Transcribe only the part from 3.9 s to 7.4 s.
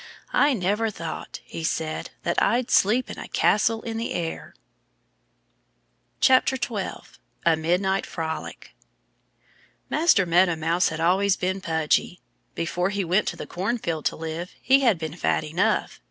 the air." 12